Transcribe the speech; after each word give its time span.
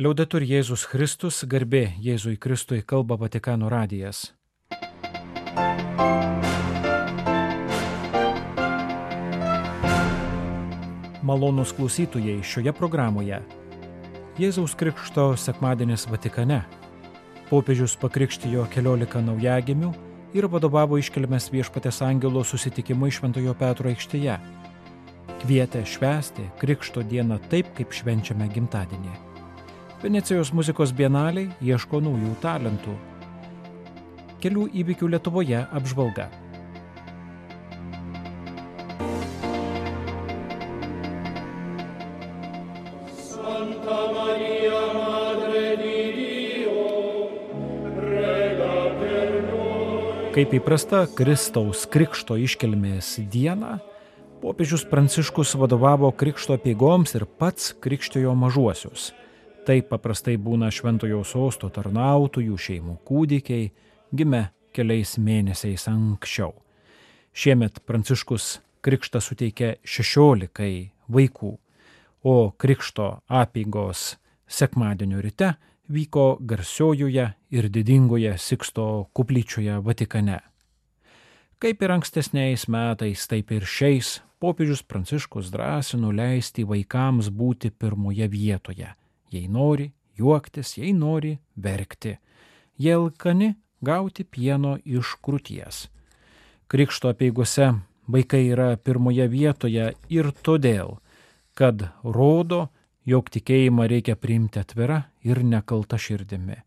Liaudatur 0.00 0.40
Jėzus 0.40 0.86
Kristus, 0.88 1.42
garbė 1.44 1.82
Jėzui 2.00 2.38
Kristui 2.40 2.78
kalba 2.80 3.18
Vatikano 3.20 3.68
radijas. 3.68 4.30
Malonus 11.20 11.74
klausytojai 11.76 12.38
šioje 12.40 12.72
programoje. 12.72 13.42
Jėzaus 14.40 14.72
Krikšto 14.80 15.26
sekmadienis 15.36 16.06
Vatikane. 16.08 16.62
Popiežius 17.50 17.92
pakrikštijo 18.00 18.64
keliolika 18.72 19.20
naujagimių 19.20 19.90
ir 20.32 20.46
vadovavo 20.48 20.96
iškilmės 21.02 21.50
viešpatės 21.52 22.00
angelo 22.06 22.40
susitikimui 22.48 23.12
Šventojo 23.12 23.52
Petro 23.60 23.92
aikštėje. 23.92 24.38
Kvietė 25.44 25.84
švęsti 25.84 26.46
Krikšto 26.64 27.04
dieną 27.04 27.36
taip, 27.52 27.74
kaip 27.76 27.92
švenčiame 27.92 28.48
gimtadienį. 28.56 29.31
Venecijos 30.02 30.48
muzikos 30.50 30.90
bienaliai 30.90 31.52
ieško 31.62 32.00
naujų 32.02 32.32
talentų. 32.42 32.96
Kelių 34.42 34.64
įvykių 34.82 35.12
Lietuvoje 35.12 35.60
apžvalga. 35.70 36.26
Kaip 50.34 50.58
įprasta 50.58 51.06
Kristaus 51.14 51.86
Krikšto 51.86 52.42
iškelmės 52.42 53.20
dieną, 53.30 53.78
popiežius 54.42 54.82
Pranciškus 54.90 55.54
vadovavo 55.54 56.10
Krikšto 56.10 56.58
apiegoms 56.58 57.14
ir 57.14 57.30
pats 57.38 57.70
krikštijo 57.78 58.34
mažuosius 58.34 59.12
Taip 59.62 59.92
paprastai 59.92 60.34
būna 60.42 60.72
šventojo 60.74 61.20
sosto 61.22 61.68
tarnautojų 61.70 62.56
šeimų 62.58 62.96
kūdikiai, 63.06 63.68
gimę 64.10 64.48
keliais 64.74 65.12
mėnesiais 65.22 65.84
anksčiau. 65.86 66.56
Šiemet 67.30 67.78
Pranciškus 67.86 68.56
krikštą 68.82 69.20
suteikė 69.22 69.68
16 69.86 70.66
vaikų, 71.14 71.50
o 72.26 72.34
krikšto 72.58 73.06
apygos 73.30 74.16
sekmadienio 74.50 75.22
ryte 75.22 75.52
vyko 75.86 76.24
garsiojoje 76.40 77.28
ir 77.54 77.68
didingoje 77.70 78.32
Siksto 78.42 78.86
kuplyčioje 79.14 79.76
Vatikane. 79.78 80.40
Kaip 81.62 81.86
ir 81.86 81.94
ankstesniais 81.94 82.66
metais, 82.66 83.28
taip 83.30 83.54
ir 83.54 83.62
šiais 83.62 84.16
popiežius 84.42 84.82
Pranciškus 84.82 85.54
drąsino 85.54 86.10
leisti 86.10 86.66
vaikams 86.66 87.30
būti 87.30 87.70
pirmoje 87.70 88.26
vietoje 88.26 88.90
jei 89.32 89.48
nori 89.48 89.90
juoktis, 90.18 90.76
jei 90.78 90.92
nori 90.92 91.38
verkti. 91.56 92.16
Jie 92.78 92.94
alkani 92.94 93.54
gauti 93.80 94.24
pieno 94.24 94.76
iš 94.84 95.16
krūties. 95.24 95.86
Krikšto 96.68 97.10
apieigose 97.12 97.72
vaikai 98.08 98.46
yra 98.52 98.76
pirmoje 98.76 99.26
vietoje 99.28 99.92
ir 100.08 100.30
todėl, 100.42 100.96
kad 101.54 101.88
rodo, 102.04 102.68
jog 103.04 103.28
tikėjimą 103.34 103.88
reikia 103.90 104.16
priimti 104.16 104.60
atvira 104.62 105.02
ir 105.26 105.42
nekalta 105.44 105.98
širdimi. 105.98 106.60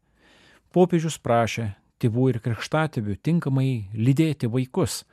Popiežius 0.75 1.17
prašė 1.23 1.69
tėvų 2.03 2.29
ir 2.33 2.41
krikštatėvių 2.43 3.15
tinkamai 3.23 3.69
lydėti 3.95 4.49
vaikus, 4.51 5.03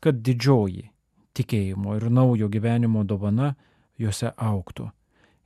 kad 0.00 0.22
didžioji 0.24 0.88
tikėjimo 1.36 1.98
ir 1.98 2.08
naujo 2.10 2.48
gyvenimo 2.48 3.04
dovana 3.04 3.54
juose 4.00 4.32
auktų. 4.36 4.88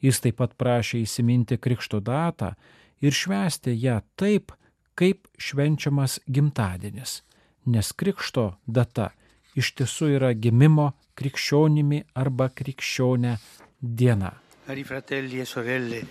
Jis 0.04 0.20
taip 0.20 0.36
pat 0.42 0.52
prašė 0.60 1.00
įsiminti 1.06 1.56
krikšto 1.56 2.02
datą 2.04 2.52
ir 3.00 3.14
švęsti 3.16 3.72
ją 3.80 4.02
taip, 4.20 4.52
kaip 4.94 5.28
švenčiamas 5.40 6.18
gimtadienis, 6.28 7.22
nes 7.66 7.92
krikšto 7.96 8.50
data 8.66 9.10
iš 9.56 9.72
tiesų 9.78 10.10
yra 10.18 10.34
gimimo 10.36 10.90
krikščionimi 11.18 12.02
arba 12.20 12.50
krikščionė 12.52 13.38
diena. 13.80 14.34
Cari 14.66 14.84
fratelli 14.84 15.40
e 15.40 15.46
sorelle, 15.48 16.02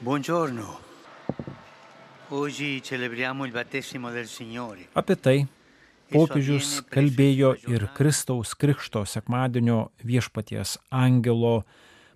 buongiorno. 0.00 0.80
Oggi 2.30 2.82
celebriamo 2.82 3.44
il 3.44 3.52
battesimo 3.52 4.10
del 4.10 4.26
Signore. 4.26 4.88
Apie 4.96 5.16
tai 5.16 5.44
popiežius 6.10 6.80
kalbėjo 6.92 7.54
ir 7.68 7.88
Kristaus 7.96 8.54
Krikšto 8.58 9.04
sekmadienio 9.08 9.90
viešpaties 10.04 10.78
angelo 10.90 11.64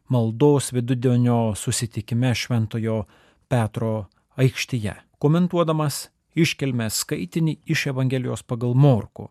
maldos 0.09 0.73
vidudienio 0.73 1.55
susitikime 1.55 2.35
Šventojo 2.35 3.05
Petro 3.49 4.07
aikštyje, 4.37 4.95
komentuodamas 5.19 6.09
iškelmės 6.39 7.03
skaitinį 7.03 7.59
iš 7.67 7.87
Evangelijos 7.93 8.43
pagal 8.43 8.75
Morku, 8.75 9.29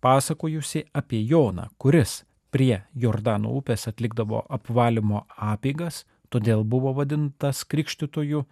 pasakojusi 0.00 0.84
apie 0.92 1.22
Joną, 1.26 1.68
kuris 1.78 2.22
prie 2.50 2.82
Jordano 2.94 3.52
upės 3.56 3.88
atlikdavo 3.88 4.44
apvalymo 4.48 5.24
apygas, 5.36 6.04
todėl 6.28 6.64
buvo 6.64 6.92
vadintas 6.96 7.64
krikštytoju, 7.64 8.44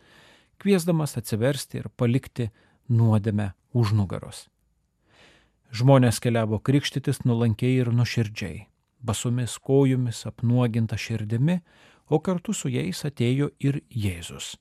kviesdamas 0.62 1.16
atsiversti 1.20 1.82
ir 1.82 1.90
palikti 1.96 2.50
nuodėmę 2.88 3.52
už 3.76 3.92
nugaros. 3.96 4.46
Žmonės 5.76 6.22
keliavo 6.22 6.60
krikštytis 6.62 7.24
nuolankiai 7.26 7.82
ir 7.82 7.92
nuširdžiai 7.92 8.64
basomis 9.06 9.56
kojomis, 9.62 10.24
apnuoginta 10.26 10.98
širdimi, 10.98 11.60
o 12.10 12.20
kartu 12.20 12.54
su 12.54 12.70
jais 12.70 13.02
atėjo 13.06 13.50
ir 13.62 13.80
Jėzus. 13.90 14.54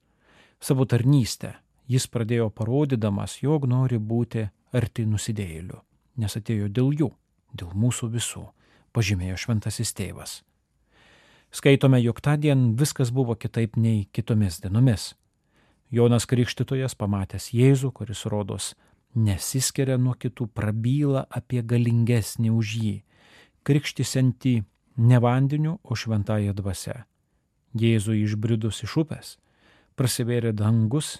Savo 0.61 0.85
tarnystę 0.89 1.55
jis 1.87 2.07
pradėjo 2.09 2.49
parodydamas, 2.53 3.39
jog 3.43 3.67
nori 3.69 3.99
būti 3.99 4.47
arti 4.75 5.05
nusidėjėlių, 5.09 5.77
nes 6.21 6.37
atėjo 6.39 6.69
dėl 6.69 6.93
jų, 7.01 7.11
dėl 7.53 7.75
mūsų 7.75 8.09
visų, 8.15 8.45
pažymėjo 8.95 9.37
šventasis 9.45 9.93
tėvas. 9.95 10.39
Skaitome, 11.55 12.01
jog 12.03 12.19
tą 12.19 12.35
dieną 12.41 12.73
viskas 12.79 13.13
buvo 13.15 13.35
kitaip 13.39 13.77
nei 13.77 14.07
kitomis 14.11 14.59
dienomis. 14.63 15.13
Jonas 15.93 16.25
Krikštytojas 16.27 16.97
pamatęs 16.99 17.53
Jėzų, 17.55 17.93
kuris 17.95 18.25
rodos 18.27 18.73
nesiskiria 19.15 19.95
nuo 20.01 20.15
kitų, 20.19 20.49
prabyla 20.51 21.23
apie 21.29 21.61
galingesnį 21.63 22.51
už 22.51 22.73
jį 22.81 22.95
krikštisantį 23.65 24.55
ne 24.97 25.19
vandeniu, 25.19 25.79
o 25.83 25.97
šventąją 25.97 26.53
dvasę. 26.55 27.03
Jėzui 27.75 28.21
išbridus 28.23 28.83
iš 28.85 28.95
upės, 29.03 29.35
prasivėrė 29.99 30.53
dangus 30.55 31.17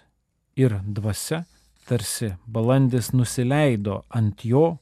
ir 0.55 0.77
dvasia, 0.85 1.43
tarsi 1.85 2.35
balandis 2.47 3.11
nusileido 3.13 4.03
ant 4.09 4.45
jo, 4.47 4.77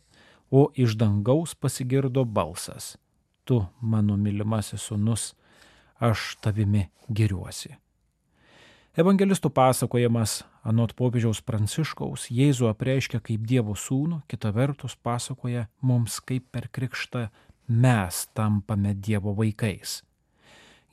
o 0.53 0.67
iš 0.77 0.97
dangaus 1.01 1.55
pasigirdo 1.57 2.25
balsas. 2.25 2.93
Tu, 3.43 3.57
mano 3.81 4.17
mylimasis 4.17 4.85
sunus, 4.85 5.31
aš 5.99 6.35
tavimi 6.43 6.85
geriuosi. 7.09 7.73
Evangelistų 8.93 9.49
pasakojimas 9.49 10.43
anot 10.61 10.91
popiežiaus 10.93 11.39
Pranciškaus 11.41 12.27
Jėzų 12.29 12.67
apreiškia 12.69 13.23
kaip 13.25 13.47
Dievo 13.49 13.73
sūnų, 13.73 14.21
kita 14.29 14.51
vertus 14.53 14.93
pasakoja 14.93 15.65
mums 15.81 16.19
kaip 16.21 16.45
per 16.53 16.69
krikštą 16.69 17.23
mes 17.67 18.27
tampame 18.33 18.93
Dievo 18.93 19.33
vaikais. 19.37 20.01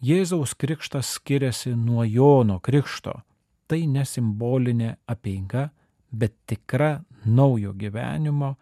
Jėzaus 0.01 0.55
krikštas 0.57 1.17
skiriasi 1.19 1.75
nuo 1.77 2.05
Jono 2.05 2.61
krikšto. 2.61 3.21
Tai 3.69 3.81
nesimbolinė 3.87 4.95
apeiga, 5.07 5.69
bet 6.11 6.35
tikra 6.47 7.03
naujo 7.25 7.75
gyvenimo, 7.79 8.57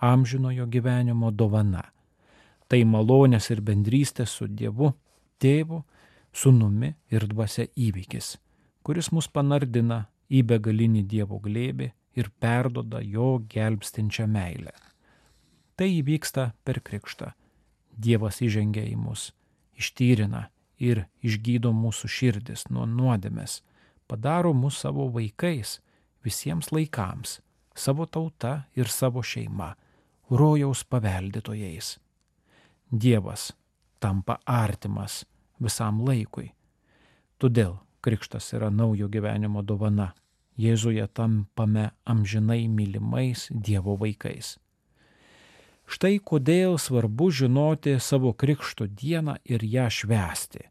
amžinojo 0.00 0.66
gyvenimo 0.70 1.32
dovana. 1.34 1.82
Tai 2.68 2.80
malonės 2.88 3.50
ir 3.50 3.60
bendrystės 3.60 4.38
su 4.38 4.48
Dievu, 4.48 4.94
tėvu, 5.42 5.82
sunumi 6.32 6.94
ir 7.12 7.28
dvasia 7.28 7.66
įvykis, 7.76 8.38
kuris 8.82 9.12
mus 9.12 9.28
panardina 9.28 10.06
į 10.32 10.42
begalinį 10.48 11.04
Dievo 11.10 11.42
glėbį 11.44 11.92
ir 12.16 12.30
perdoda 12.40 13.02
jo 13.04 13.42
gelbstinčią 13.50 14.26
meilę. 14.30 14.72
Tai 15.76 15.90
įvyksta 15.90 16.52
per 16.64 16.80
krikštą 16.80 17.34
Dievas 17.96 18.40
įžengia 18.42 18.84
į 18.90 18.96
mus, 18.98 19.30
ištyrina 19.78 20.48
ir 20.78 21.04
išgydo 21.22 21.72
mūsų 21.74 22.10
širdis 22.10 22.66
nuo 22.70 22.86
nuodėmės, 22.86 23.62
padaro 24.10 24.52
mus 24.52 24.80
savo 24.82 25.08
vaikais 25.14 25.78
visiems 26.24 26.72
laikams, 26.72 27.40
savo 27.74 28.06
tauta 28.06 28.64
ir 28.74 28.90
savo 28.90 29.22
šeima, 29.22 29.74
rojaus 30.30 30.84
paveldėtojais. 30.84 31.98
Dievas 32.90 33.52
tampa 34.00 34.38
artimas 34.46 35.24
visam 35.60 36.02
laikui. 36.04 36.52
Todėl 37.38 37.78
krikštas 38.04 38.52
yra 38.56 38.70
naujo 38.70 39.08
gyvenimo 39.08 39.62
dovana. 39.62 40.12
Jėzuje 40.60 41.06
tampame 41.10 41.88
amžinai 42.06 42.68
mylimais 42.70 43.48
Dievo 43.50 43.96
vaikais. 43.98 44.54
Štai 45.84 46.18
kodėl 46.18 46.78
svarbu 46.80 47.28
žinoti 47.30 47.98
savo 48.00 48.32
krikšto 48.32 48.86
dieną 48.88 49.36
ir 49.44 49.64
ją 49.64 49.90
švęsti. 49.92 50.68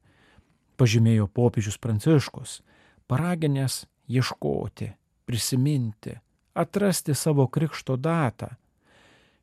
Pažymėjo 0.78 1.28
popiežius 1.30 1.78
Pranciškus, 1.78 2.62
paraginęs 3.08 3.86
ieškoti, 4.10 4.90
prisiminti, 5.26 6.18
atrasti 6.54 7.14
savo 7.14 7.48
krikšto 7.48 7.98
datą. 7.98 8.56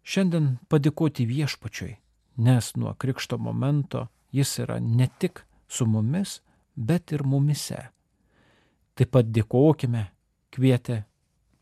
Šiandien 0.03 0.57
padėkoti 0.69 1.27
viešpačiui, 1.29 1.95
nes 2.43 2.75
nuo 2.77 2.95
krikšto 2.99 3.39
momento 3.39 4.09
jis 4.35 4.59
yra 4.65 4.81
ne 4.81 5.07
tik 5.19 5.45
su 5.69 5.87
mumis, 5.87 6.41
bet 6.75 7.13
ir 7.13 7.23
mumise. 7.23 7.91
Taip 8.99 9.13
pat 9.15 9.31
dėkojime, 9.31 10.09
kvietė 10.51 11.05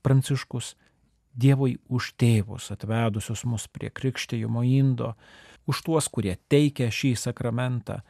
Pranciškus 0.03 0.77
Dievui 1.38 1.76
už 1.87 2.14
tėvus 2.19 2.73
atvedusius 2.75 3.44
mus 3.46 3.69
prie 3.70 3.93
krikštėjimo 3.94 4.64
indo, 4.67 5.12
už 5.70 5.85
tuos, 5.87 6.08
kurie 6.11 6.35
teikia 6.50 6.88
šį 6.90 7.12
sakramentą, 7.20 8.00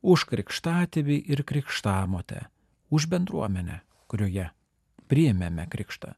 už 0.00 0.24
krikštatėvį 0.30 1.18
ir 1.28 1.42
krikštamotę, 1.44 2.46
už 2.88 3.08
bendruomenę, 3.12 3.82
kurioje 4.08 4.48
priėmėme 5.10 5.66
krikštą. 5.68 6.14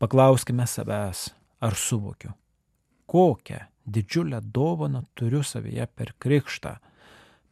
Paklauskime 0.00 0.66
savęs, 0.70 1.30
ar 1.60 1.74
suvokiu, 1.76 2.32
kokią 3.10 3.64
didžiulę 3.86 4.40
dovaną 4.40 5.02
turiu 5.14 5.42
savyje 5.42 5.86
per 5.86 6.14
krikštą, 6.18 6.76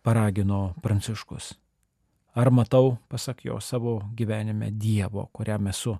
paragino 0.02 0.74
Pranciškus. 0.82 1.56
Ar 2.38 2.50
matau, 2.50 2.98
pasak 3.08 3.44
jo, 3.44 3.58
savo 3.60 3.98
gyvenime 4.14 4.70
Dievo, 4.70 5.26
kuriam 5.32 5.66
esu 5.66 5.96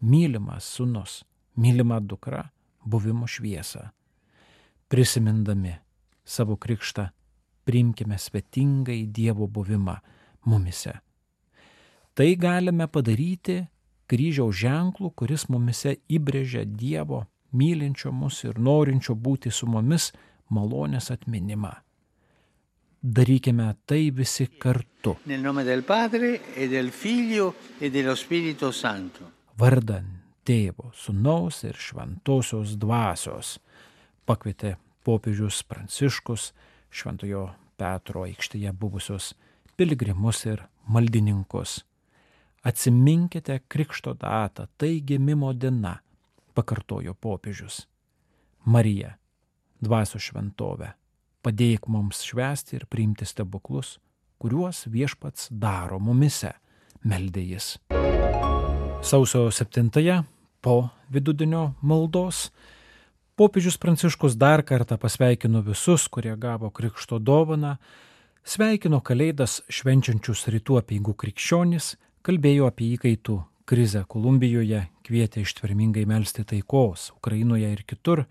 mylimas 0.00 0.64
sunus, 0.64 1.24
mylima 1.56 2.00
dukra, 2.00 2.50
buvimo 2.84 3.26
šviesą. 3.26 3.88
Prisimindami 4.88 5.74
savo 6.24 6.56
krikštą, 6.56 7.08
priimkime 7.64 8.18
svetingai 8.18 9.06
Dievo 9.06 9.46
buvimą 9.46 9.96
mumise. 10.44 10.92
Tai 12.14 12.36
galime 12.36 12.88
padaryti 12.88 13.60
kryžiaus 14.10 14.56
ženklų, 14.58 15.12
kuris 15.14 15.46
mumise 15.48 15.96
įbrėžia 16.10 16.64
Dievo 16.66 17.26
mylinčio 17.52 18.12
mus 18.12 18.44
ir 18.44 18.58
norinčio 18.58 19.14
būti 19.14 19.50
su 19.50 19.66
mumis 19.66 20.10
malonės 20.50 21.10
atminimą. 21.14 21.72
Darykime 23.00 23.74
tai 23.86 24.10
visi 24.10 24.46
kartu. 24.60 25.16
E 25.24 25.36
e. 29.20 29.24
Vardan 29.56 30.19
tėvo, 30.50 30.90
sunaus 30.98 31.62
ir 31.62 31.78
šventosios 31.78 32.74
dvasios 32.80 33.58
pakvietė 34.26 34.74
popiežius 35.06 35.62
Pranciškus 35.66 36.50
šventojo 36.90 37.44
Petro 37.78 38.24
aikštėje 38.26 38.72
buvusios 38.74 39.30
piligrimus 39.78 40.42
ir 40.50 40.64
maldininkus. 40.90 41.80
Atsiminkite 42.66 43.60
krikšto 43.70 44.16
datą, 44.18 44.66
tai 44.76 44.98
gimimo 45.06 45.52
diena, 45.54 46.00
pakartojo 46.54 47.14
popiežius. 47.14 47.86
Marija, 48.66 49.14
dvasio 49.80 50.20
šventovė, 50.20 50.90
padėk 51.46 51.88
mums 51.88 52.20
švęsti 52.26 52.76
ir 52.80 52.88
priimti 52.90 53.24
stebuklus, 53.24 53.94
kuriuos 54.42 54.84
viešpats 54.90 55.48
daro 55.50 56.02
mumise, 56.02 56.52
meldė 57.06 57.46
jis. 57.54 57.72
Sausio 59.00 59.46
7 59.48 59.88
po 60.60 60.88
vidudienio 61.08 61.72
maldos 61.82 62.50
popiežius 63.40 63.78
Pranciškus 63.80 64.34
dar 64.36 64.60
kartą 64.60 64.98
pasveikino 65.00 65.62
visus, 65.64 66.08
kurie 66.12 66.34
gavo 66.36 66.68
krikšto 66.70 67.16
dovaną, 67.18 67.78
sveikino 68.44 68.98
kalėdas 69.00 69.62
švenčiančius 69.72 70.44
rytų 70.52 70.76
apieigų 70.82 71.14
krikščionis, 71.22 71.94
kalbėjo 72.20 72.68
apie 72.68 72.90
įkaitų 72.98 73.38
krizę 73.64 74.02
Kolumbijoje, 74.12 74.82
kvietė 75.06 75.46
ištvermingai 75.46 76.04
melstį 76.10 76.44
taikos 76.52 77.06
Ukrainoje 77.16 77.72
ir 77.72 77.80
kitur, 77.88 78.26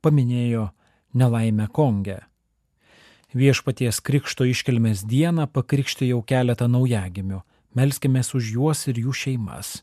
paminėjo 0.00 0.70
nelaimę 1.12 1.68
Konge. 1.68 2.22
Viešpaties 3.36 4.00
krikšto 4.00 4.48
iškelmės 4.48 5.04
dieną 5.04 5.50
pakrikštė 5.52 6.14
jau 6.14 6.22
keletą 6.24 6.70
naujagimių, 6.72 7.42
melskimės 7.76 8.32
už 8.38 8.54
juos 8.56 8.86
ir 8.88 9.04
jų 9.04 9.12
šeimas. 9.12 9.82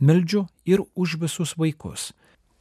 Meldžiu 0.00 0.46
ir 0.64 0.80
už 0.96 1.18
visus 1.20 1.58
vaikus, 1.60 2.14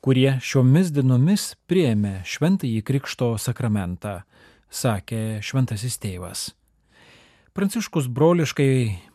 kurie 0.03 0.33
šiomis 0.44 0.89
dienomis 0.91 1.53
prieėmė 1.71 2.19
šventąjį 2.27 2.81
krikšto 2.83 3.30
sakramentą, 3.39 4.24
sakė 4.68 5.39
šventasis 5.39 5.95
tėvas. 6.03 6.50
Pranciškus 7.56 8.09
broliškai 8.12 8.74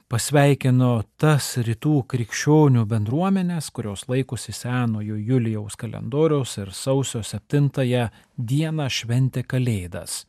pasveikino 0.09 1.03
tas 1.21 1.51
rytų 1.69 1.99
krikščionių 2.09 2.87
bendruomenės, 2.89 3.69
kurios 3.69 4.07
laikosi 4.09 4.57
senojo 4.57 5.17
Julijaus 5.21 5.77
kalendoriaus 5.77 6.57
ir 6.63 6.73
sausio 6.73 7.21
7 7.21 7.69
dieną 8.37 8.89
šventė 8.89 9.45
Kalėdas. 9.45 10.25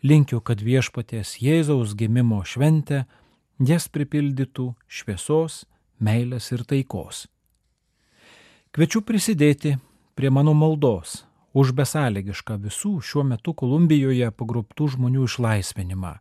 Linkiu, 0.00 0.40
kad 0.40 0.62
viešpaties 0.64 1.36
Jėzaus 1.44 1.92
gimimo 1.92 2.40
šventė 2.48 3.04
jas 3.60 3.88
pripildytų 3.92 4.70
šviesos, 4.88 5.66
meilės 6.00 6.50
ir 6.52 6.64
taikos. 6.64 7.26
Kviečiu 8.72 9.02
prisidėti 9.02 9.76
prie 10.14 10.30
mano 10.30 10.54
maldos 10.54 11.20
už 11.52 11.74
besąlygišką 11.76 12.58
visų 12.64 12.96
šiuo 13.02 13.26
metu 13.26 13.54
Kolumbijoje 13.54 14.30
pagruptų 14.30 14.92
žmonių 14.96 15.26
išlaisvinimą 15.26 16.18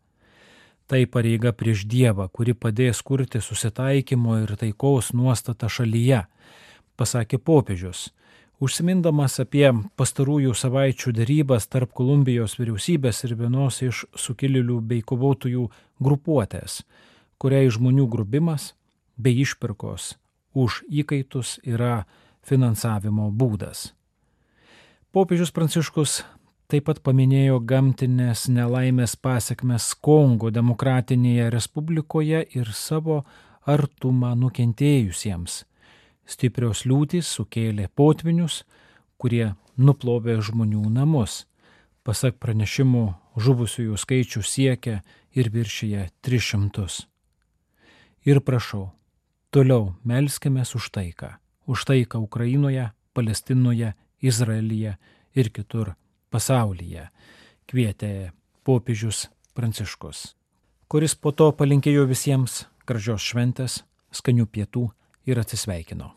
Tai 0.89 1.05
pareiga 1.05 1.51
prieš 1.53 1.83
Dievą, 1.85 2.25
kuri 2.33 2.55
padės 2.57 3.03
kurti 3.05 3.37
susitaikymo 3.45 4.39
ir 4.41 4.55
taikos 4.57 5.11
nuostatą 5.13 5.67
šalyje, 5.69 6.23
pasakė 6.97 7.37
popiežius, 7.37 8.07
užsimindamas 8.57 9.37
apie 9.43 9.67
pastarųjų 10.01 10.55
savaičių 10.57 11.13
darybas 11.19 11.69
tarp 11.69 11.93
Kolumbijos 11.93 12.57
vyriausybės 12.57 13.21
ir 13.27 13.35
vienos 13.37 13.77
iš 13.85 14.01
sukilėlių 14.17 14.79
bei 14.89 15.05
kovotojų 15.05 15.67
grupuotės, 16.01 16.81
kuriai 17.37 17.69
žmonių 17.69 18.09
grubimas 18.09 18.71
bei 19.19 19.35
išpirkos 19.43 20.15
už 20.55 20.81
įkaitus 20.89 21.59
yra 21.67 22.07
finansavimo 22.47 23.29
būdas. 23.35 23.91
Popiežius 25.13 25.51
Pranciškus 25.53 26.21
Taip 26.69 26.85
pat 26.85 26.99
paminėjo 27.01 27.55
gamtinės 27.65 28.43
nelaimės 28.53 29.15
pasiekmes 29.17 29.87
Kongo 30.05 30.51
demokratinėje 30.53 31.47
respublikoje 31.49 32.43
ir 32.59 32.69
savo 32.77 33.23
artumą 33.65 34.35
nukentėjusiems. 34.37 35.63
Stiprios 36.29 36.83
liūtys 36.85 37.31
sukėlė 37.39 37.87
potvinius, 37.97 38.59
kurie 39.17 39.55
nuplovė 39.81 40.35
žmonių 40.45 40.83
namus. 40.93 41.47
Pasak 42.05 42.37
pranešimų, 42.37 43.03
žuvusiųjų 43.33 43.97
skaičių 43.97 44.45
siekia 44.45 44.99
ir 45.33 45.49
viršyje 45.49 46.05
300. 46.21 46.85
Ir 48.29 48.45
prašau, 48.45 48.91
toliau 49.51 49.95
melskime 50.03 50.61
už 50.61 50.89
taiką. 50.89 51.37
Už 51.67 51.85
taiką 51.85 52.19
Ukrainoje, 52.19 52.91
Palestinoje, 53.13 53.93
Izraelyje 54.21 54.97
ir 55.35 55.49
kitur 55.49 55.93
pasaulyje, 56.29 57.09
kvietė 57.69 58.31
popiežius 58.63 59.29
Pranciškus, 59.53 60.35
kuris 60.87 61.15
po 61.15 61.31
to 61.31 61.51
palinkėjo 61.51 62.05
visiems 62.09 62.65
gražios 62.85 63.21
šventės, 63.21 63.83
skanių 64.11 64.45
pietų 64.45 64.89
ir 65.25 65.39
atsisveikino. 65.39 66.13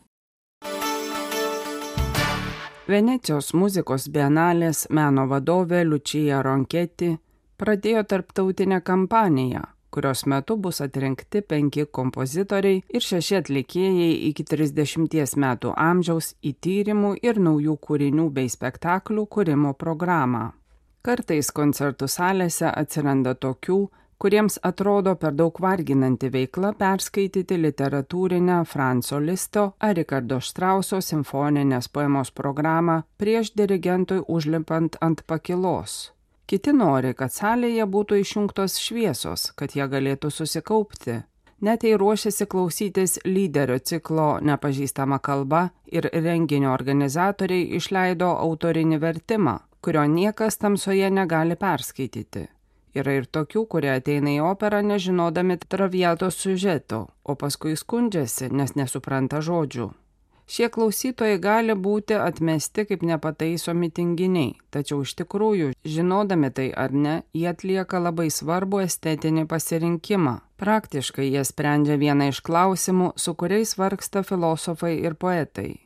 Venecijos 2.87 3.53
muzikos 3.55 4.09
bienalės 4.11 4.87
meno 4.89 5.23
vadovė 5.31 5.85
Lučija 5.87 6.41
Ronketi 6.43 7.13
pradėjo 7.57 8.03
tarptautinę 8.03 8.81
kampaniją, 8.83 9.61
kurios 9.93 10.25
metu 10.25 10.57
bus 10.57 10.81
atrinkti 10.81 11.43
penki 11.45 11.85
kompozitoriai 11.97 12.81
ir 12.89 13.05
šeši 13.07 13.39
atlikėjai 13.41 14.11
iki 14.31 14.45
30 14.49 15.37
metų 15.45 15.73
amžiaus 15.77 16.33
į 16.41 16.55
tyrimų 16.65 17.15
ir 17.21 17.41
naujų 17.47 17.77
kūrinių 17.87 18.29
bei 18.33 18.49
spektaklių 18.49 19.27
kūrimo 19.37 19.73
programą. 19.77 20.51
Kartais 21.03 21.51
koncertų 21.51 22.07
salėse 22.07 22.69
atsiranda 22.71 23.33
tokių, 23.35 23.81
kuriems 24.23 24.55
atrodo 24.63 25.17
per 25.19 25.33
daug 25.35 25.57
varginanti 25.59 26.29
veikla 26.31 26.71
perskaityti 26.79 27.57
literatūrinę 27.59 28.61
Franco 28.63 29.19
Listo 29.19 29.65
ar 29.83 29.97
Ricardo 29.99 30.39
Štrauso 30.39 31.01
simfoninės 31.03 31.91
poemos 31.91 32.31
programą 32.31 33.01
prieš 33.19 33.51
dirigentui 33.59 34.23
užlipant 34.23 34.95
ant 35.03 35.27
pakilos. 35.27 36.12
Kiti 36.45 36.73
nori, 36.75 37.13
kad 37.15 37.31
salėje 37.31 37.85
būtų 37.87 38.19
išjungtos 38.19 38.75
šviesos, 38.83 39.51
kad 39.55 39.75
jie 39.77 39.85
galėtų 39.87 40.31
susikaupti. 40.31 41.21
Net 41.63 41.85
jei 41.87 41.95
ruošiasi 41.95 42.45
klausytis 42.51 43.19
lyderio 43.23 43.77
ciklo 43.79 44.39
nepažįstama 44.43 45.21
kalba 45.23 45.69
ir 45.87 46.09
renginio 46.11 46.73
organizatoriai 46.73 47.69
išleido 47.77 48.33
autorinį 48.35 48.99
vertimą, 48.99 49.55
kurio 49.79 50.03
niekas 50.03 50.59
tamsoje 50.59 51.07
negali 51.09 51.55
perskaityti. 51.55 52.49
Yra 52.93 53.15
ir 53.17 53.25
tokių, 53.25 53.63
kurie 53.71 53.93
ateina 53.95 54.35
į 54.35 54.43
operą 54.51 54.83
nežinodami 54.85 55.57
traviatos 55.63 56.35
sužeto, 56.43 57.07
o 57.23 57.33
paskui 57.39 57.77
skundžiasi, 57.79 58.51
nes 58.51 58.75
nesupranta 58.75 59.39
žodžių. 59.41 59.87
Šie 60.43 60.67
klausytojai 60.69 61.39
gali 61.39 61.73
būti 61.73 62.17
atmesti 62.19 62.83
kaip 62.89 63.01
nepataisomi 63.07 63.87
tinginiai, 63.95 64.57
tačiau 64.75 64.99
iš 65.05 65.15
tikrųjų, 65.21 65.69
žinodami 65.87 66.49
tai 66.51 66.67
ar 66.75 66.91
ne, 66.91 67.23
jie 67.33 67.47
atlieka 67.51 67.99
labai 68.03 68.27
svarbu 68.27 68.83
estetinį 68.83 69.47
pasirinkimą. 69.47 70.41
Praktiškai 70.59 71.31
jie 71.31 71.43
sprendžia 71.47 71.95
vieną 71.99 72.27
iš 72.33 72.41
klausimų, 72.43 73.13
su 73.15 73.33
kuriais 73.39 73.77
vargsta 73.79 74.23
filosofai 74.27 74.99
ir 74.99 75.15
poetai. 75.15 75.79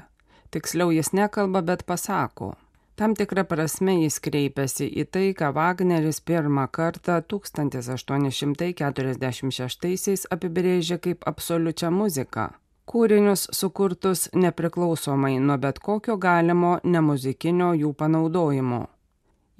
Tiksliau 0.51 0.91
jis 0.95 1.13
nekalba, 1.13 1.61
bet 1.61 1.85
pasako. 1.85 2.55
Tam 2.95 3.15
tikrą 3.15 3.43
prasme 3.47 3.95
jis 3.99 4.19
kreipiasi 4.23 4.87
į 4.87 5.05
tai, 5.11 5.33
ką 5.35 5.51
Wagneris 5.55 6.19
pirmą 6.23 6.67
kartą 6.71 7.21
1846 7.35 10.27
apibrėžė 10.37 10.97
kaip 11.03 11.23
absoliučią 11.27 11.91
muziką 11.91 12.61
kūrinius 12.91 13.45
sukurtus 13.55 14.27
nepriklausomai 14.35 15.37
nuo 15.39 15.55
bet 15.63 15.79
kokio 15.79 16.17
galimo 16.17 16.73
nemuzikinio 16.83 17.71
jų 17.81 17.93
panaudojimo. 18.01 18.81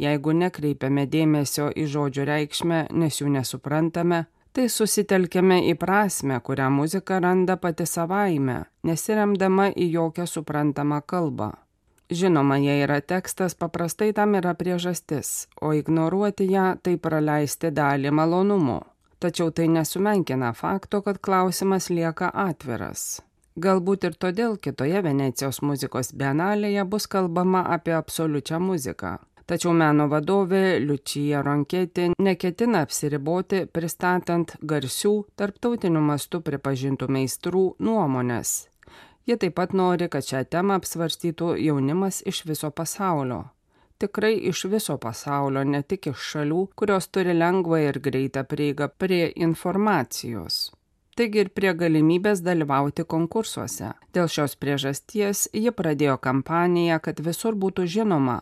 Jeigu 0.01 0.33
nekreipiame 0.35 1.05
dėmesio 1.07 1.69
į 1.71 1.85
žodžių 1.93 2.25
reikšmę, 2.27 2.79
nes 2.91 3.21
jų 3.21 3.29
nesuprantame, 3.35 4.25
tai 4.53 4.67
susitelkėme 4.69 5.61
į 5.71 5.75
prasme, 5.79 6.39
kurią 6.39 6.69
muzika 6.73 7.19
randa 7.23 7.57
pati 7.57 7.87
savaime, 7.87 8.63
nesiremdama 8.83 9.71
į 9.71 9.89
jokią 9.97 10.27
suprantamą 10.27 11.01
kalbą. 11.07 11.51
Žinoma, 12.11 12.57
jei 12.59 12.83
yra 12.83 12.99
tekstas, 12.99 13.55
paprastai 13.55 14.11
tam 14.13 14.35
yra 14.35 14.51
priežastis, 14.59 15.47
o 15.61 15.71
ignoruoti 15.73 16.49
ją 16.51 16.73
tai 16.83 16.97
praleisti 16.99 17.71
dalį 17.71 18.11
malonumo 18.11 18.81
tačiau 19.21 19.51
tai 19.51 19.67
nesumenkina 19.67 20.53
fakto, 20.53 21.01
kad 21.01 21.21
klausimas 21.21 21.89
lieka 21.89 22.31
atviras. 22.33 23.21
Galbūt 23.61 24.07
ir 24.07 24.15
todėl 24.23 24.55
kitoje 24.65 25.01
Venecijos 25.05 25.59
muzikos 25.61 26.13
bienalėje 26.17 26.85
bus 26.93 27.07
kalbama 27.11 27.65
apie 27.75 27.93
absoliučią 27.97 28.61
muziką. 28.63 29.17
Tačiau 29.51 29.73
meno 29.75 30.05
vadovė 30.07 30.79
Liučija 30.79 31.41
Ronkėti 31.43 32.13
neketina 32.23 32.85
apsiriboti 32.85 33.65
pristatant 33.67 34.55
garsių, 34.63 35.15
tarptautiniu 35.35 35.99
mastu 35.99 36.39
pripažintų 36.39 37.09
meistrų 37.11 37.65
nuomonės. 37.83 38.53
Jie 39.27 39.35
taip 39.37 39.59
pat 39.59 39.75
nori, 39.75 40.07
kad 40.07 40.23
šią 40.23 40.45
temą 40.47 40.79
apsvarstytų 40.79 41.57
jaunimas 41.59 42.23
iš 42.31 42.45
viso 42.47 42.71
pasaulio 42.71 43.49
tikrai 44.01 44.35
iš 44.49 44.65
viso 44.65 44.97
pasaulio, 44.97 45.63
ne 45.63 45.81
tik 45.85 46.07
iš 46.11 46.21
šalių, 46.33 46.61
kurios 46.79 47.07
turi 47.13 47.35
lengvą 47.37 47.81
ir 47.85 47.99
greitą 48.07 48.43
prieigą 48.53 48.87
prie 49.01 49.27
informacijos. 49.47 50.71
Taigi 51.17 51.43
ir 51.43 51.49
prie 51.53 51.73
galimybės 51.77 52.41
dalyvauti 52.41 53.05
konkursuose. 53.13 53.91
Dėl 54.15 54.31
šios 54.35 54.55
priežasties 54.61 55.49
ji 55.53 55.73
pradėjo 55.75 56.15
kampaniją, 56.27 57.01
kad 57.03 57.19
visur 57.21 57.57
būtų 57.65 57.85
žinoma. 57.97 58.39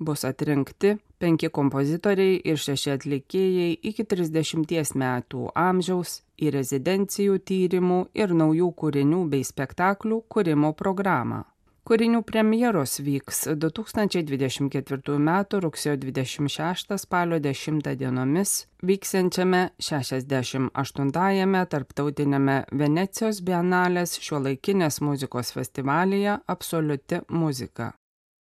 Bus 0.00 0.24
atrinkti 0.24 0.94
penki 1.20 1.50
kompozitoriai 1.52 2.38
ir 2.48 2.56
šeši 2.56 2.94
atlikėjai 2.94 3.70
iki 3.90 4.06
30 4.08 4.96
metų 5.02 5.50
amžiaus 5.52 6.22
į 6.40 6.54
rezidencijų 6.56 7.36
tyrimų 7.44 8.00
ir 8.16 8.32
naujų 8.32 8.72
kūrinių 8.80 9.26
bei 9.28 9.44
spektaklių 9.44 10.22
kūrimo 10.32 10.72
programą. 10.72 11.44
Kūrinių 11.90 12.20
premjeros 12.22 13.00
vyks 13.02 13.46
2024 13.60 15.16
m. 15.16 15.30
rugsėjo 15.64 15.96
26 16.00 16.96
spalio 17.02 17.40
10 17.42 17.92
dienomis 18.00 18.52
vyksiančiame 18.86 19.62
68-ąjame 19.82 21.64
tarptautiniame 21.76 22.58
Venecijos 22.72 23.44
bienalės 23.44 24.16
šiuolaikinės 24.22 25.00
muzikos 25.04 25.52
festivalyje 25.56 26.40
Absoliuti 26.46 27.24
muzika. 27.28 27.94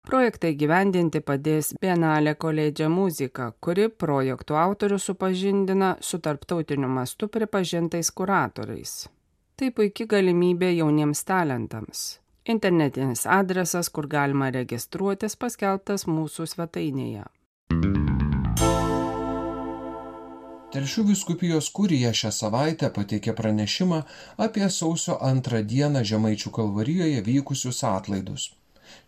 Projektai 0.10 0.56
gyvendinti 0.58 1.20
padės 1.22 1.68
Bienalė 1.78 2.32
koledžė 2.42 2.88
muzika, 2.90 3.52
kuri 3.62 3.84
projektų 4.04 4.56
autorių 4.58 4.98
supažindina 4.98 5.90
su 6.02 6.18
tarptautiniu 6.18 6.90
mastu 6.90 7.28
pripažintais 7.30 8.10
kuratoriais. 8.18 8.94
Tai 9.54 9.70
puikia 9.78 10.08
galimybė 10.10 10.72
jauniems 10.80 11.22
talentams. 11.30 12.02
Internetinis 12.50 13.28
adresas, 13.30 13.94
kur 13.94 14.10
galima 14.10 14.50
registruotis, 14.50 15.38
paskelbtas 15.38 16.08
mūsų 16.10 16.50
svetainėje. 16.56 17.28
Telšių 20.74 21.06
viskupijos 21.12 21.70
kurija 21.70 22.16
šią 22.18 22.34
savaitę 22.34 22.90
pateikė 22.98 23.38
pranešimą 23.38 24.02
apie 24.42 24.66
sausio 24.74 25.22
antrą 25.22 25.62
dieną 25.62 26.02
Žemaičių 26.02 26.56
kalvarijoje 26.58 27.22
vykusius 27.30 27.86
atlaidus. 27.86 28.56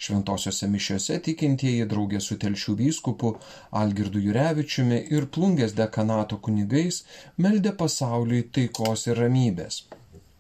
Šventosiuose 0.01 0.69
mišiuose 0.73 1.19
tikintieji 1.27 1.87
draugė 1.93 2.21
su 2.25 2.37
Telšių 2.43 2.75
vyskupu 2.83 3.33
Algirdu 3.83 4.21
Jurevičiumi 4.27 5.01
ir 5.15 5.29
plungės 5.37 5.77
dekanato 5.77 6.41
kunigais 6.47 7.03
meldė 7.37 7.73
pasauliui 7.83 8.45
taikos 8.57 9.07
ir 9.11 9.19
ramybės. 9.25 9.83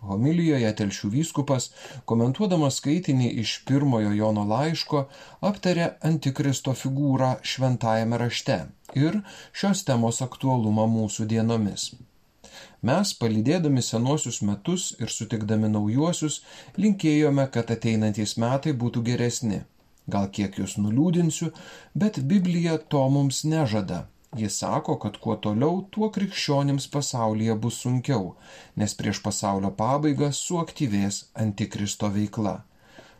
Homilijoje 0.01 0.69
telšių 0.79 1.09
vyskupas, 1.13 1.67
komentuodamas 2.09 2.79
skaitinį 2.81 3.27
iš 3.43 3.51
pirmojo 3.69 4.13
Jono 4.17 4.45
laiško, 4.49 5.03
aptarė 5.49 5.91
antikristo 6.09 6.73
figūrą 6.83 7.35
šventajame 7.53 8.21
rašte 8.23 8.57
ir 8.97 9.19
šios 9.53 9.85
temos 9.85 10.23
aktualumą 10.25 10.87
mūsų 10.95 11.29
dienomis. 11.35 11.91
Mes, 12.81 13.13
palydėdami 13.23 13.83
senuosius 13.85 14.41
metus 14.41 14.91
ir 14.99 15.13
sutikdami 15.13 15.69
naujuosius, 15.73 16.41
linkėjome, 16.77 17.47
kad 17.51 17.73
ateinantys 17.75 18.37
metai 18.37 18.73
būtų 18.85 19.05
geresni. 19.11 19.61
Gal 20.09 20.31
kiek 20.37 20.57
jūs 20.57 20.77
nuliūdinsiu, 20.81 21.51
bet 21.95 22.23
Biblija 22.31 22.79
to 22.89 23.03
mums 23.09 23.43
nežada 23.45 24.05
Jis 24.37 24.57
sako, 24.57 24.95
kad 24.95 25.17
kuo 25.19 25.33
toliau, 25.43 25.81
tuo 25.91 26.07
krikščionims 26.15 26.85
pasaulyje 26.91 27.55
bus 27.63 27.79
sunkiau, 27.83 28.29
nes 28.79 28.93
prieš 28.95 29.19
pasaulio 29.25 29.71
pabaigą 29.81 30.29
suaktyvės 30.37 31.17
antikristo 31.45 32.07
veikla. 32.13 32.53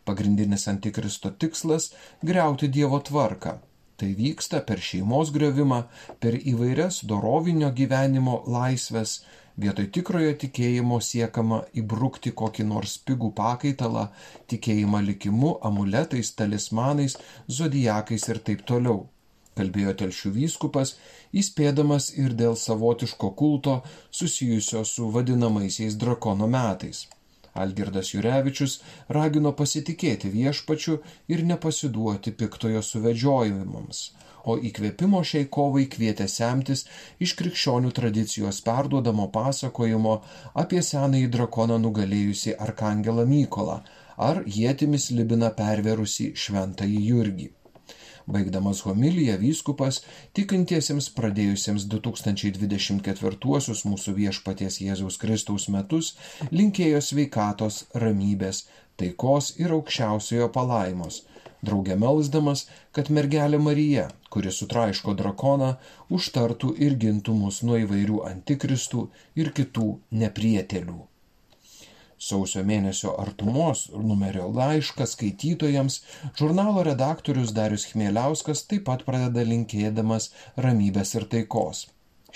Pagrindinis 0.08 0.70
antikristo 0.72 1.34
tikslas- 1.44 1.90
greuti 2.30 2.72
Dievo 2.78 3.02
tvarką. 3.10 3.58
Tai 4.02 4.10
vyksta 4.18 4.64
per 4.66 4.80
šeimos 4.82 5.30
griovimą, 5.36 5.84
per 6.24 6.34
įvairias 6.34 7.04
dorovinio 7.06 7.70
gyvenimo 7.78 8.40
laisvės, 8.50 9.20
vietoj 9.62 9.92
tikrojo 9.98 10.32
tikėjimo 10.42 10.98
siekama 11.06 11.60
įbrukti 11.78 12.34
kokį 12.42 12.66
nors 12.72 12.98
pigų 13.06 13.30
pakaitalą, 13.38 14.08
tikėjimą 14.50 15.04
likimu, 15.12 15.54
amuletais, 15.70 16.34
talismanais, 16.34 17.20
zodijakais 17.60 18.26
ir 18.34 18.42
taip 18.50 18.66
toliau 18.74 19.04
kalbėjo 19.60 19.94
telšių 20.02 20.34
vyskupas, 20.40 20.96
įspėdamas 21.38 22.12
ir 22.18 22.34
dėl 22.42 22.58
savotiško 22.58 23.34
kulto 23.38 23.82
susijusio 24.10 24.86
su 24.88 25.10
vadinamaisiais 25.14 25.98
drakono 26.04 26.48
metais. 26.50 27.06
Algirdas 27.54 28.14
Jurevičius 28.14 28.78
ragino 29.18 29.52
pasitikėti 29.62 30.32
viešpačiu 30.34 30.98
ir 31.34 31.44
nepasiduoti 31.52 32.32
piktojo 32.42 32.82
suvedžiojimams, 32.90 34.02
o 34.48 34.58
įkvėpimo 34.70 35.22
šiai 35.32 35.50
kovai 35.58 35.86
kvietė 35.96 36.28
semtis 36.32 36.86
iš 37.20 37.36
krikščionių 37.42 37.92
tradicijos 38.02 38.62
perduodamo 38.68 39.28
pasakojimo 39.36 40.18
apie 40.66 40.84
senąjį 40.92 41.32
drakoną 41.38 41.80
nugalėjusi 41.88 42.56
Arkangelą 42.68 43.28
Mykolą 43.34 43.82
ar 44.30 44.44
jėtimis 44.60 45.12
Libina 45.18 45.52
perverusi 45.64 46.32
šventąjį 46.46 47.02
Jurgį. 47.12 47.50
Baigdamas 48.32 48.82
homiliją 48.88 49.36
vyskupas 49.42 50.00
tikintiesiems 50.38 51.10
pradėjusiems 51.18 51.88
2024 51.92 53.82
mūsų 53.92 54.14
viešpaties 54.20 54.80
Jėzaus 54.86 55.20
Kristaus 55.22 55.68
metus 55.76 56.14
linkėjo 56.52 57.02
sveikatos, 57.10 57.84
ramybės, 58.06 58.66
taikos 59.02 59.52
ir 59.60 59.76
aukščiausiojo 59.78 60.48
palaimos, 60.56 61.22
draugė 61.66 62.00
melsdamas, 62.06 62.66
kad 62.96 63.12
mergelė 63.20 63.60
Marija, 63.68 64.08
kuri 64.34 64.56
sutraiško 64.58 65.16
drakoną, 65.22 65.76
užtartų 66.18 66.76
ir 66.88 67.00
gintų 67.06 67.38
mus 67.44 67.62
nuo 67.68 67.80
įvairių 67.86 68.26
antikristų 68.34 69.08
ir 69.44 69.56
kitų 69.60 69.88
neprietelių. 70.24 71.11
Sausio 72.22 72.62
mėnesio 72.70 73.12
artumos 73.22 73.88
numerio 74.10 74.44
laišką 74.54 75.08
skaitytojams 75.10 75.96
žurnalo 76.42 76.84
redaktorius 76.86 77.54
Darius 77.58 77.88
Chmieliauskas 77.90 78.62
taip 78.70 78.84
pat 78.90 79.02
pradeda 79.08 79.46
linkėdamas 79.48 80.30
ramybės 80.66 81.16
ir 81.18 81.26
taikos. 81.32 81.88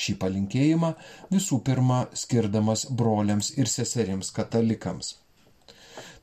Šį 0.06 0.15
palinkėjimą 0.24 0.89
visų 1.36 1.62
pirma 1.70 2.00
skirdamas 2.24 2.88
broliams 3.01 3.51
ir 3.60 3.70
seserims 3.75 4.34
katalikams. 4.39 5.13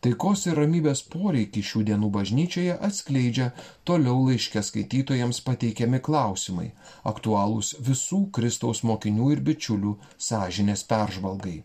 Taikos 0.03 0.49
ir 0.51 0.59
ramybės 0.59 1.07
poreikį 1.15 1.63
šių 1.71 1.87
dienų 1.93 2.11
bažnyčioje 2.17 2.79
atskleidžia 2.89 3.53
toliau 3.87 4.25
laiškė 4.27 4.67
skaitytojams 4.73 5.45
pateikiami 5.47 6.03
klausimai, 6.09 6.73
aktualūs 7.15 7.77
visų 7.91 8.25
Kristaus 8.39 8.83
mokinių 8.91 9.37
ir 9.37 9.51
bičiulių 9.51 10.01
sąžinės 10.31 10.91
peržvalgai. 10.91 11.61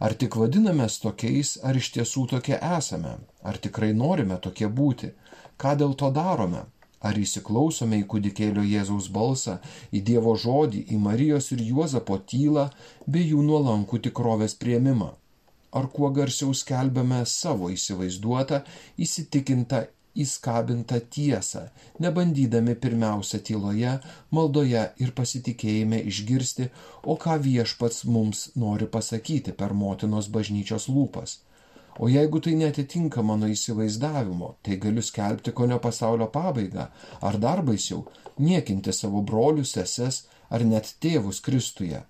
Ar 0.00 0.16
tik 0.20 0.36
vadinamės 0.40 0.98
tokiais, 1.02 1.58
ar 1.62 1.76
iš 1.76 1.90
tiesų 1.96 2.26
tokie 2.34 2.56
esame, 2.56 3.18
ar 3.44 3.58
tikrai 3.66 3.92
norime 4.02 4.38
tokie 4.46 4.68
būti, 4.80 5.12
ką 5.60 5.76
dėl 5.82 5.92
to 6.02 6.08
darome, 6.16 6.64
ar 7.04 7.20
įsiklausome 7.24 8.00
į 8.00 8.08
kūdikėlio 8.12 8.64
Jėzaus 8.64 9.10
balsą, 9.12 9.58
į 9.92 10.00
Dievo 10.10 10.36
žodį, 10.40 10.86
į 10.94 11.00
Marijos 11.06 11.52
ir 11.52 11.64
Juozapo 11.68 12.18
tylą 12.32 12.70
bei 13.06 13.28
jų 13.32 13.44
nuolankų 13.44 14.00
tikrovės 14.08 14.56
prieimimą 14.60 15.12
ar 15.72 15.86
kuo 15.94 16.10
garsiau 16.10 16.54
skelbiame 16.56 17.20
savo 17.26 17.70
įsivaizduotą, 17.70 18.62
įsitikintą, 18.98 19.84
įskabintą 20.16 21.00
tiesą, 21.16 21.66
nebandydami 22.02 22.74
pirmiausia 22.84 23.38
tyloje, 23.48 23.98
maldoje 24.30 24.82
ir 25.04 25.12
pasitikėjime 25.20 26.00
išgirsti, 26.12 26.70
o 27.04 27.16
ką 27.20 27.36
viešpats 27.46 28.04
mums 28.04 28.48
nori 28.64 28.88
pasakyti 28.96 29.54
per 29.62 29.76
motinos 29.84 30.28
bažnyčios 30.28 30.88
lūpas. 30.90 31.38
O 31.98 32.08
jeigu 32.08 32.40
tai 32.40 32.54
netitinka 32.56 33.22
mano 33.22 33.48
įsivaizdavimo, 33.50 34.54
tai 34.62 34.78
galiu 34.82 35.02
skelbti 35.04 35.52
ko 35.52 35.66
ne 35.66 35.78
pasaulio 35.86 36.30
pabaigą, 36.32 36.86
ar 37.20 37.38
dar 37.42 37.62
baisiau, 37.66 38.06
niekinti 38.38 38.92
savo 38.92 39.20
brolius, 39.22 39.74
seses 39.76 40.24
ar 40.50 40.64
net 40.64 40.94
tėvus 41.02 41.42
Kristuje. 41.44 42.00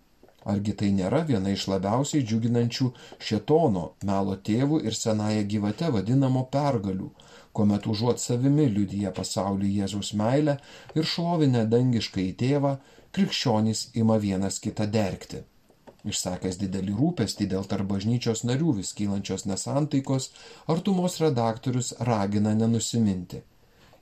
Argi 0.49 0.73
tai 0.73 0.89
nėra 0.97 1.21
viena 1.29 1.51
iš 1.53 1.67
labiausiai 1.69 2.25
džiuginančių 2.25 2.87
šetono 3.29 3.83
melo 4.09 4.37
tėvų 4.49 4.79
ir 4.89 4.97
senąją 4.97 5.43
gyvate 5.53 5.91
vadinamo 5.97 6.47
pergalių, 6.55 7.11
kuomet 7.53 7.87
užuot 7.91 8.23
savimi 8.23 8.67
liudyje 8.71 9.13
pasaulį 9.17 9.71
Jėzaus 9.81 10.13
meilę 10.21 10.57
ir 10.95 11.09
šlovinę 11.13 11.67
dangišką 11.75 12.23
į 12.25 12.33
tėvą, 12.43 12.75
krikščionys 13.17 13.89
ima 14.03 14.19
vienas 14.23 14.61
kitą 14.63 14.87
dergti. 14.97 15.43
Išsakęs 16.11 16.57
didelį 16.63 16.95
rūpestį 16.97 17.47
dėl 17.53 17.67
tarp 17.69 17.89
bažnyčios 17.91 18.45
narių 18.49 18.79
vis 18.79 18.95
kylančios 18.97 19.45
nesantaikos, 19.51 20.31
artumos 20.75 21.19
redaktorius 21.21 21.93
ragina 22.09 22.55
nenusiminti. 22.57 23.43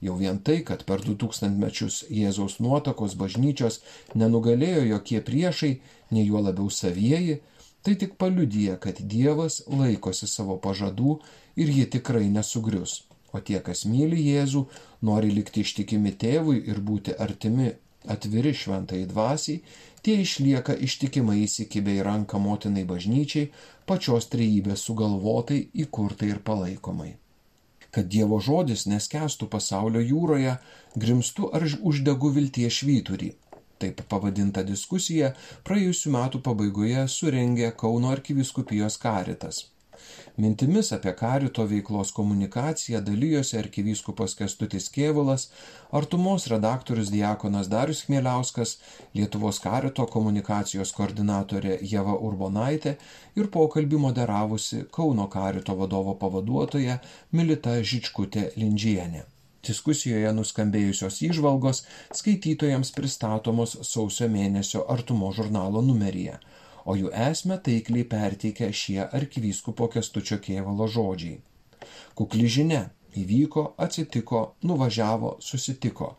Jau 0.01 0.15
vien 0.15 0.39
tai, 0.39 0.61
kad 0.63 0.85
per 0.87 1.03
du 1.03 1.17
tūkstantmečius 1.19 2.05
Jėzaus 2.15 2.61
nuotakos 2.63 3.17
bažnyčios 3.19 3.81
nenugalėjo 4.15 4.85
jokie 4.93 5.19
priešai, 5.27 5.73
nei 6.15 6.29
juo 6.29 6.45
labiau 6.45 6.71
savieji, 6.71 7.41
tai 7.83 7.97
tik 7.99 8.15
paliudyja, 8.21 8.79
kad 8.79 9.03
Dievas 9.03 9.65
laikosi 9.67 10.31
savo 10.31 10.61
pažadų 10.63 11.19
ir 11.59 11.75
ji 11.75 11.91
tikrai 11.99 12.29
nesugrius. 12.31 13.08
O 13.37 13.41
tie, 13.45 13.59
kas 13.65 13.85
myli 13.85 14.23
Jėzų, 14.31 14.65
nori 15.05 15.31
likti 15.35 15.65
ištikimi 15.67 16.15
tėvui 16.23 16.63
ir 16.71 16.81
būti 16.81 17.15
artimi, 17.27 17.75
atviri 18.09 18.55
šventai 18.57 19.03
dvasiai, 19.11 19.61
tie 20.03 20.17
išlieka 20.25 20.77
ištikimai 20.89 21.43
įsikibę 21.45 21.99
į 21.99 22.05
ranką 22.09 22.41
motinai 22.41 22.85
bažnyčiai, 22.89 23.51
pačios 23.89 24.31
trejybės 24.33 24.85
sugalvotai, 24.89 25.61
įkurtai 25.85 26.31
ir 26.33 26.41
palaikomai. 26.49 27.17
Kad 27.93 28.09
Dievo 28.13 28.39
žodis 28.45 28.87
neskestų 28.89 29.49
pasaulio 29.53 30.01
jūroje, 30.05 30.59
grimstu 30.97 31.49
ar 31.57 31.65
uždegu 31.65 32.33
vilties 32.37 32.81
švyturį, 32.81 33.31
taip 33.81 34.03
pavadinta 34.13 34.65
diskusija 34.67 35.33
praėjusiu 35.69 36.13
metų 36.17 36.43
pabaigoje 36.45 37.07
surengė 37.09 37.73
Kauno 37.83 38.13
arkiviskupijos 38.13 38.99
karitas. 39.05 39.67
Mintimis 40.39 40.93
apie 40.95 41.13
karito 41.19 41.65
veiklos 41.67 42.13
komunikaciją 42.17 43.01
dalyjosi 43.07 43.59
arkivyskupas 43.59 44.35
Kestutis 44.39 44.89
Kievalas, 44.95 45.49
artumos 46.01 46.47
redaktorius 46.53 47.11
Diakonas 47.15 47.71
Darius 47.73 48.05
Chmieliauskas, 48.07 48.77
Lietuvos 49.15 49.59
karito 49.65 50.07
komunikacijos 50.07 50.93
koordinatorė 50.99 51.79
Jeva 51.95 52.15
Urbonaitė 52.29 52.95
ir 53.41 53.51
pokalbį 53.57 54.05
moderavusi 54.05 54.85
Kauno 54.95 55.27
karito 55.33 55.75
vadovo 55.81 56.15
pavaduotoja 56.23 57.01
Milita 57.33 57.81
Žičkutė 57.83 58.53
Lindžienė. 58.57 59.25
Diskusijoje 59.67 60.31
nuskambėjusios 60.37 61.19
įžvalgos 61.27 61.83
skaitytojams 62.15 62.93
pristatomos 62.95 63.75
sausio 63.89 64.29
mėnesio 64.31 64.85
artumo 64.95 65.33
žurnalo 65.35 65.83
numeryje, 65.83 66.39
o 66.89 66.97
jų 66.97 67.11
esmę 67.29 67.59
taikliai 67.65 68.07
perteikia 68.09 68.71
šie 68.83 69.03
arkivyskupo 69.05 69.91
Kestučio 69.93 70.39
Kievalo 70.45 70.89
žodžiai. 70.95 71.41
Kukli 72.19 72.49
žinia 72.49 72.87
įvyko, 73.19 73.65
atsitiko, 73.85 74.41
nuvažiavo, 74.69 75.37
susitiko, 75.45 76.15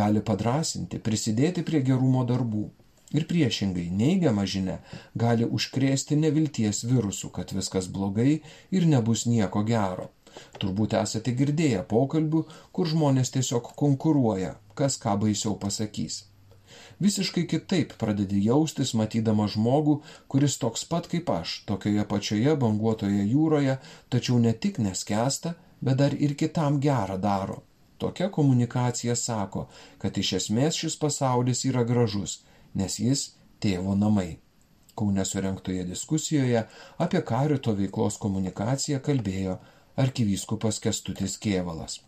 gali 0.00 0.22
padrasinti, 0.30 1.00
prisidėti 1.08 1.64
prie 1.66 1.82
gerumo 1.86 2.26
darbų. 2.28 2.68
Ir 3.10 3.26
priešingai, 3.26 3.88
neigiama 3.90 4.44
žinia 4.46 4.76
gali 5.18 5.48
užkrėsti 5.58 6.18
nevilties 6.20 6.84
virusų, 6.86 7.32
kad 7.34 7.50
viskas 7.56 7.88
blogai 7.90 8.38
ir 8.70 8.86
nebus 8.86 9.26
nieko 9.26 9.64
gero. 9.66 10.10
Turbūt 10.62 10.94
esate 11.00 11.34
girdėję 11.34 11.82
pokalbių, 11.90 12.44
kur 12.70 12.90
žmonės 12.92 13.34
tiesiog 13.34 13.72
konkuruoja, 13.82 14.54
kas 14.78 15.00
ką 15.02 15.16
baisiau 15.24 15.56
pasakys. 15.58 16.29
Visiškai 17.00 17.46
kitaip 17.50 17.94
pradedi 18.00 18.42
jaustis, 18.44 18.92
matydama 18.98 19.48
žmogų, 19.48 20.00
kuris 20.28 20.58
toks 20.62 20.84
pat 20.90 21.08
kaip 21.12 21.30
aš, 21.32 21.62
tokioje 21.70 22.04
pačioje 22.08 22.56
banguotoje 22.56 23.24
jūroje, 23.24 23.78
tačiau 24.12 24.38
ne 24.38 24.52
tik 24.52 24.78
neskesta, 24.82 25.54
bet 25.80 26.00
dar 26.02 26.14
ir 26.14 26.36
kitam 26.36 26.80
gerą 26.80 27.18
daro. 27.20 27.62
Tokia 28.00 28.30
komunikacija 28.32 29.16
sako, 29.16 29.66
kad 29.98 30.18
iš 30.18 30.32
esmės 30.38 30.78
šis 30.80 30.96
pasaulis 31.00 31.66
yra 31.68 31.84
gražus, 31.84 32.38
nes 32.74 32.96
jis 32.98 33.26
tėvo 33.60 33.96
namai. 33.96 34.38
Kaune 34.96 35.24
surinktoje 35.24 35.84
diskusijoje 35.88 36.64
apie 36.98 37.20
karito 37.32 37.74
veiklos 37.76 38.16
komunikaciją 38.20 39.00
kalbėjo 39.04 39.58
arkivyskupas 40.00 40.80
Kestutis 40.80 41.36
Kievalas. 41.40 42.00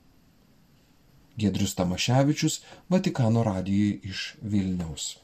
Gedrius 1.37 1.75
Tamaševičius, 1.75 2.61
Vatikano 2.89 3.43
radijai 3.43 4.01
iš 4.05 4.35
Vilniaus. 4.43 5.19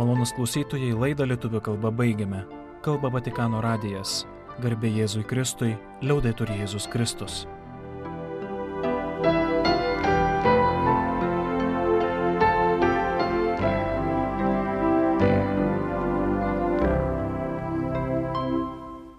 Malonus 0.00 0.32
klausytojai 0.32 0.94
laidą 0.96 1.26
lietuvių 1.28 1.60
kalbą 1.60 1.90
baigiame. 1.92 2.44
Kalba 2.84 3.10
Vatikano 3.12 3.60
radijas. 3.60 4.22
Garbė 4.60 4.88
Jėzui 4.94 5.26
Kristui, 5.28 5.74
liaudai 6.00 6.32
turi 6.36 6.60
Jėzus 6.62 6.88
Kristus. 6.92 7.46